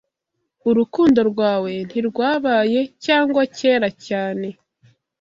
Urukundo 0.69 1.19
rwawe 1.31 1.71
ntirwabaye, 1.87 2.79
cyangwa 3.05 3.41
kera 3.57 3.89
cyane 4.07 4.47